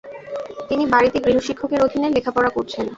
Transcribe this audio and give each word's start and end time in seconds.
তিনি 0.69 0.83
বাড়িতে 0.93 1.17
গৃহশিক্ষকের 1.25 1.83
অধীনে 1.85 2.07
লেখাপড়া 2.15 2.49
করেছেন। 2.55 2.85